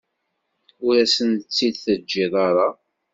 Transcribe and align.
Ur 0.85 0.93
asent-tt-id-teǧǧiḍ 1.03 2.33
ara. 2.47 2.69